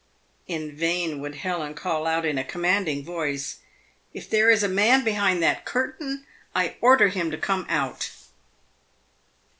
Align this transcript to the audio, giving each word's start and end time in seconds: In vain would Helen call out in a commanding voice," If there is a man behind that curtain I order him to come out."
In 0.47 0.75
vain 0.75 1.19
would 1.21 1.35
Helen 1.35 1.75
call 1.75 2.07
out 2.07 2.25
in 2.25 2.39
a 2.39 2.43
commanding 2.43 3.05
voice," 3.05 3.59
If 4.15 4.27
there 4.27 4.49
is 4.49 4.63
a 4.63 4.67
man 4.67 5.03
behind 5.03 5.43
that 5.43 5.63
curtain 5.63 6.25
I 6.55 6.75
order 6.81 7.09
him 7.09 7.29
to 7.29 7.37
come 7.37 7.67
out." 7.69 8.09